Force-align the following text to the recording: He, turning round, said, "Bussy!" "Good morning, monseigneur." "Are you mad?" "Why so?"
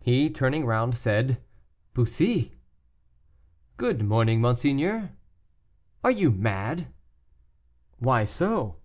He, 0.00 0.28
turning 0.28 0.66
round, 0.66 0.94
said, 0.94 1.40
"Bussy!" 1.94 2.58
"Good 3.78 4.04
morning, 4.04 4.38
monseigneur." 4.42 5.12
"Are 6.04 6.10
you 6.10 6.30
mad?" 6.30 6.88
"Why 7.98 8.24
so?" 8.26 8.76